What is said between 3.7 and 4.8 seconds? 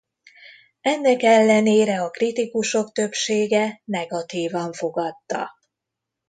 negatívan